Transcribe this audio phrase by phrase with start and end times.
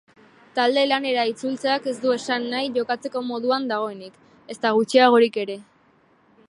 [0.59, 4.19] Talde-lanera itzultzeak ez du esan nahi jokatzeko moduan dagoenik,
[4.55, 5.63] ezta gutxiagorik ere.